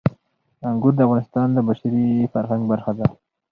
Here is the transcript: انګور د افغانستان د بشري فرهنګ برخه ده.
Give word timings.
انګور 0.69 0.93
د 0.95 0.99
افغانستان 1.07 1.47
د 1.53 1.57
بشري 1.67 2.05
فرهنګ 2.33 2.63
برخه 2.71 2.91
ده. 2.99 3.07